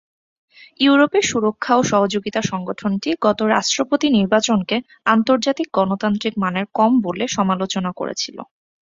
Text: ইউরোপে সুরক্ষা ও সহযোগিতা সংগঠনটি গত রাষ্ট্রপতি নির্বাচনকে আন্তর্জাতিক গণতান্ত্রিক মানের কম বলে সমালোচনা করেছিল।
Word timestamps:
ইউরোপে 0.79 1.19
সুরক্ষা 1.29 1.73
ও 1.77 1.91
সহযোগিতা 1.91 2.41
সংগঠনটি 2.43 3.09
গত 3.21 3.39
রাষ্ট্রপতি 3.53 4.07
নির্বাচনকে 4.17 4.75
আন্তর্জাতিক 5.05 5.67
গণতান্ত্রিক 5.73 6.33
মানের 6.37 6.65
কম 6.75 6.91
বলে 7.05 7.25
সমালোচনা 7.37 7.91
করেছিল। 7.99 8.37